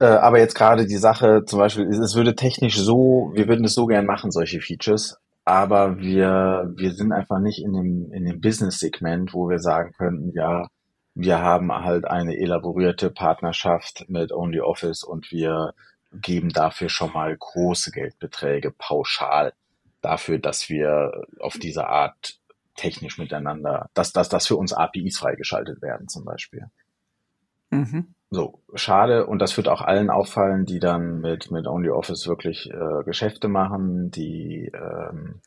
[0.00, 3.74] Äh, aber jetzt gerade die Sache, zum Beispiel, es würde technisch so, wir würden es
[3.74, 8.40] so gern machen, solche Features, aber wir, wir sind einfach nicht in dem, in dem
[8.40, 10.66] Business-Segment, wo wir sagen könnten, ja,
[11.14, 15.74] wir haben halt eine elaborierte Partnerschaft mit OnlyOffice und wir
[16.20, 19.52] geben dafür schon mal große Geldbeträge pauschal
[20.00, 22.38] dafür, dass wir auf diese Art
[22.76, 26.66] technisch miteinander, dass, dass, dass für uns APIs freigeschaltet werden zum Beispiel.
[27.70, 28.14] Mhm.
[28.30, 29.26] So, schade.
[29.26, 34.10] Und das wird auch allen auffallen, die dann mit, mit OnlyOffice wirklich äh, Geschäfte machen,
[34.10, 35.40] die ähm,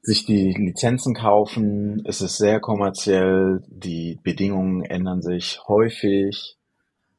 [0.00, 2.02] sich die Lizenzen kaufen.
[2.06, 3.62] Es ist sehr kommerziell.
[3.68, 6.57] Die Bedingungen ändern sich häufig.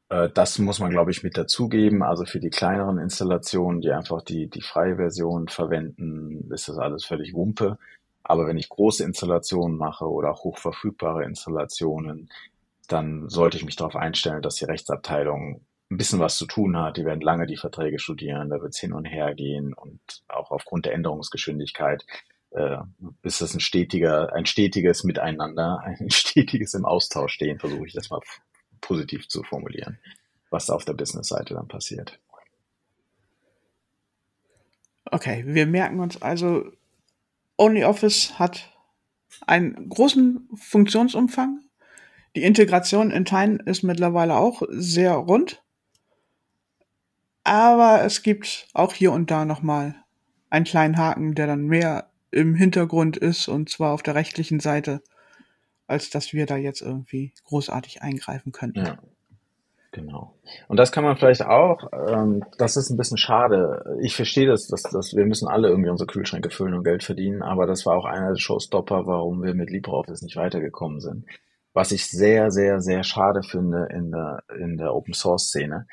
[0.09, 2.03] Äh, das muss man, glaube ich, mit dazugeben.
[2.03, 7.05] Also für die kleineren Installationen, die einfach die, die freie Version verwenden, ist das alles
[7.05, 7.77] völlig Wumpe.
[8.23, 12.29] Aber wenn ich große Installationen mache oder auch hochverfügbare Installationen,
[12.87, 16.97] dann sollte ich mich darauf einstellen, dass die Rechtsabteilung ein bisschen was zu tun hat.
[16.97, 20.51] Die werden lange die Verträge studieren, da wird es hin und her gehen und auch
[20.51, 22.05] aufgrund der Änderungsgeschwindigkeit
[22.51, 22.77] äh,
[23.23, 28.09] ist das ein stetiger, ein stetiges Miteinander, ein stetiges im Austausch stehen, versuche ich das
[28.09, 28.21] mal
[28.81, 29.99] positiv zu formulieren,
[30.49, 32.19] was auf der Business-Seite dann passiert.
[35.11, 36.71] Okay, wir merken uns also,
[37.57, 38.71] OnlyOffice hat
[39.47, 41.61] einen großen Funktionsumfang.
[42.35, 45.63] Die Integration in Time ist mittlerweile auch sehr rund.
[47.43, 49.95] Aber es gibt auch hier und da nochmal
[50.49, 55.01] einen kleinen Haken, der dann mehr im Hintergrund ist und zwar auf der rechtlichen Seite
[55.89, 58.85] als dass wir da jetzt irgendwie großartig eingreifen könnten.
[58.85, 58.97] Ja.
[59.91, 60.35] Genau.
[60.67, 63.97] Und das kann man vielleicht auch, ähm, das ist ein bisschen schade.
[64.01, 67.41] Ich verstehe das, dass, dass wir müssen alle irgendwie unsere Kühlschränke füllen und Geld verdienen,
[67.41, 71.25] aber das war auch einer der Showstopper, warum wir mit LibreOffice nicht weitergekommen sind.
[71.73, 75.87] Was ich sehr, sehr, sehr schade finde in der, in der Open Source Szene.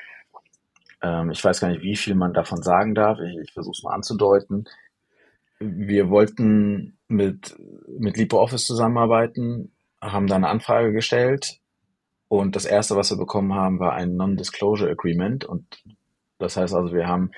[1.01, 3.17] Ähm, ich weiß gar nicht, wie viel man davon sagen darf.
[3.19, 4.65] Ich, ich versuche es mal anzudeuten.
[5.59, 7.55] Wir wollten mit,
[7.87, 11.59] mit LibreOffice zusammenarbeiten haben da eine Anfrage gestellt
[12.27, 15.65] und das erste, was wir bekommen haben, war ein Non-Disclosure Agreement und
[16.37, 17.31] das heißt also, wir haben,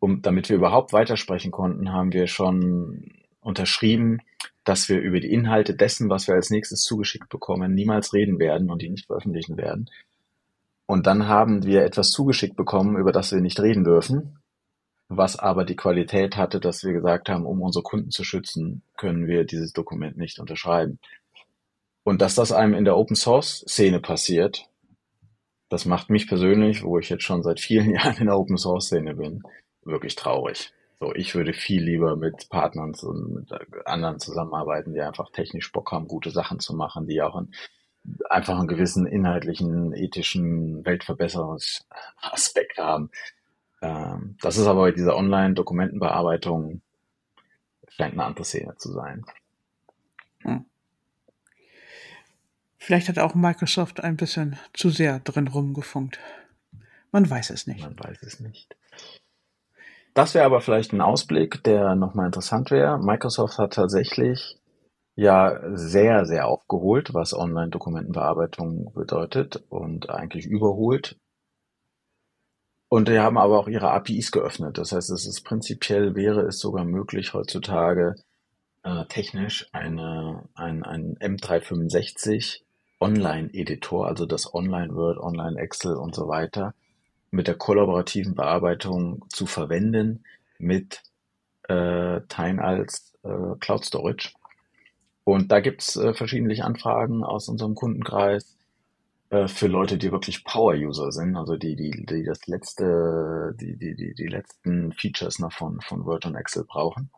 [0.00, 4.20] um, damit wir überhaupt weitersprechen konnten, haben wir schon unterschrieben,
[4.64, 8.70] dass wir über die Inhalte dessen, was wir als nächstes zugeschickt bekommen, niemals reden werden
[8.70, 9.88] und die nicht veröffentlichen werden.
[10.86, 14.38] Und dann haben wir etwas zugeschickt bekommen, über das wir nicht reden dürfen,
[15.08, 19.26] was aber die Qualität hatte, dass wir gesagt haben, um unsere Kunden zu schützen, können
[19.26, 20.98] wir dieses Dokument nicht unterschreiben.
[22.04, 24.68] Und dass das einem in der Open Source Szene passiert,
[25.68, 28.86] das macht mich persönlich, wo ich jetzt schon seit vielen Jahren in der Open Source
[28.86, 29.42] Szene bin,
[29.84, 30.72] wirklich traurig.
[31.00, 33.52] So, ich würde viel lieber mit Partnern und mit
[33.86, 37.54] anderen zusammenarbeiten, die einfach technisch Bock haben, gute Sachen zu machen, die auch einen,
[38.28, 43.10] einfach einen gewissen inhaltlichen, ethischen Weltverbesserungsaspekt haben.
[43.80, 46.82] Ähm, das ist aber bei dieser Online-Dokumentenbearbeitung
[47.88, 49.24] scheint eine andere Szene zu sein.
[50.42, 50.64] Hm.
[52.88, 56.18] Vielleicht hat auch Microsoft ein bisschen zu sehr drin rumgefunkt.
[57.12, 57.82] Man weiß es nicht.
[57.82, 58.78] Man weiß es nicht.
[60.14, 62.98] Das wäre aber vielleicht ein Ausblick, der nochmal interessant wäre.
[62.98, 64.56] Microsoft hat tatsächlich
[65.16, 71.18] ja sehr, sehr aufgeholt, was Online-Dokumentenbearbeitung bedeutet und eigentlich überholt.
[72.88, 74.78] Und die haben aber auch ihre APIs geöffnet.
[74.78, 78.14] Das heißt, es ist prinzipiell wäre es sogar möglich, heutzutage
[78.82, 82.62] äh, technisch eine, ein, ein M365
[83.00, 86.74] Online-Editor, also das Online-Word, Online-Excel und so weiter,
[87.30, 90.24] mit der kollaborativen Bearbeitung zu verwenden
[90.58, 91.02] mit
[91.68, 94.30] äh, Tine als äh, Cloud Storage.
[95.24, 98.56] Und da gibt's äh, verschiedene Anfragen aus unserem Kundenkreis
[99.30, 103.94] äh, für Leute, die wirklich Power-User sind, also die, die, die das letzte, die, die,
[103.94, 107.10] die, die letzten Features noch von, von Word und Excel brauchen.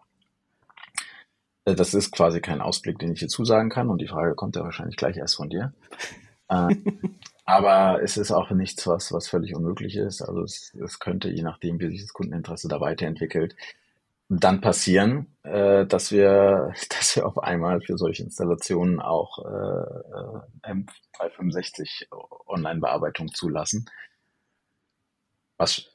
[1.65, 4.57] Äh, das ist quasi kein Ausblick, den ich hier zusagen kann und die Frage kommt
[4.57, 5.73] ja wahrscheinlich gleich erst von dir.
[6.49, 6.75] Äh,
[7.45, 10.23] aber es ist auch nichts, was, was völlig unmöglich ist.
[10.23, 13.57] Also es, es könnte, je nachdem, wie sich das Kundeninteresse da weiterentwickelt,
[14.29, 22.07] dann passieren, äh, dass wir, dass wir auf einmal für solche Installationen auch äh, M365
[22.47, 23.91] Online-Bearbeitung zulassen.
[25.57, 25.91] Was,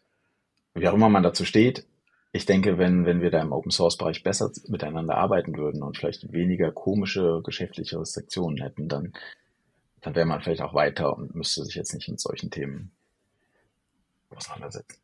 [0.74, 1.88] wie auch immer man dazu steht,
[2.36, 5.96] ich denke, wenn, wenn wir da im Open Source Bereich besser miteinander arbeiten würden und
[5.96, 9.14] vielleicht weniger komische geschäftliche Restriktionen hätten, dann,
[10.02, 12.92] dann wäre man vielleicht auch weiter und müsste sich jetzt nicht mit solchen Themen
[14.36, 15.00] auseinandersetzen.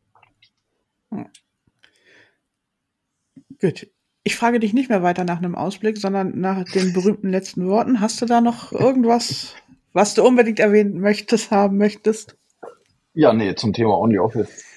[1.11, 1.29] Hm.
[3.61, 3.87] Gut.
[4.23, 8.01] Ich frage dich nicht mehr weiter nach einem Ausblick, sondern nach den berühmten letzten Worten.
[8.01, 9.55] Hast du da noch irgendwas,
[9.93, 12.35] was du unbedingt erwähnen möchtest, haben möchtest?
[13.13, 14.70] Ja, nee, zum Thema OnlyOffice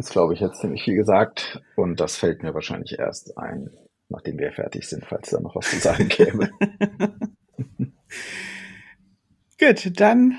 [0.00, 1.62] ist, glaube ich, jetzt ziemlich viel gesagt.
[1.76, 3.70] Und das fällt mir wahrscheinlich erst ein,
[4.08, 6.50] nachdem wir fertig sind, falls da noch was zu sagen käme.
[9.58, 10.38] Gut, dann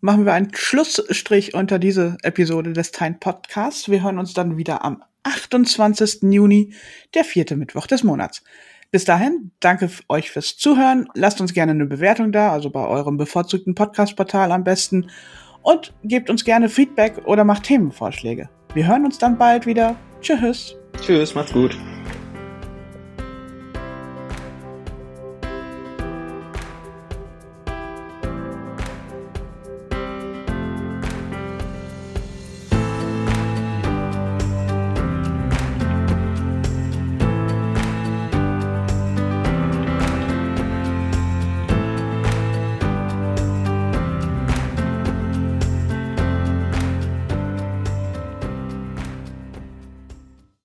[0.00, 3.88] machen wir einen Schlussstrich unter diese Episode des Time Podcasts.
[3.88, 6.22] Wir hören uns dann wieder am 28.
[6.24, 6.74] Juni,
[7.14, 8.42] der vierte Mittwoch des Monats.
[8.92, 11.08] Bis dahin, danke euch fürs Zuhören.
[11.14, 15.10] Lasst uns gerne eine Bewertung da, also bei eurem bevorzugten Podcast-Portal am besten.
[15.66, 18.48] Und gebt uns gerne Feedback oder macht Themenvorschläge.
[18.74, 19.96] Wir hören uns dann bald wieder.
[20.20, 20.76] Tschüss.
[21.00, 21.76] Tschüss, macht's gut.